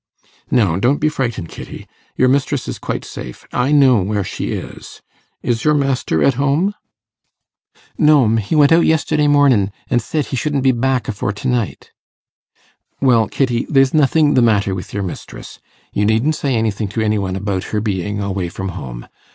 [0.49, 1.87] 'No, don't be frightened, Kitty.
[2.15, 5.03] Your mistress is quite safe; I know where she is.
[5.43, 6.73] Is your master at home?'
[7.99, 11.47] 'No 'm; he went out yesterday mornin', an' said he shouldn't be back afore to
[11.47, 11.91] night.'
[12.99, 15.59] 'Well, Kitty, there's nothing the matter with your mistress.
[15.93, 19.07] You needn't say anything to any one about her being away from home.